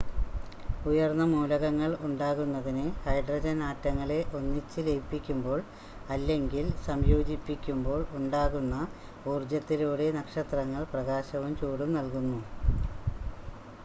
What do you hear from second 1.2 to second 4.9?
മൂലകങ്ങൾ ഉണ്ടാകുന്നതിന് ഹൈഡ്രജൻ ആറ്റങ്ങളെ ഒന്നിച്ച്